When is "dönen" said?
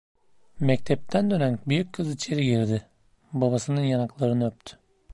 1.31-1.59